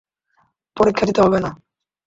পরীক্ষা 0.77 1.05
দিতে 1.05 1.19
হবে 1.21 1.39
না। 1.39 1.51